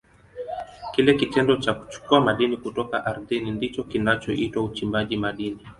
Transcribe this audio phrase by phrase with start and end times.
[0.93, 5.59] Kile kitendo cha kuchukua madini kutoka ardhini ndicho kinachoitwa uchimbaji madini.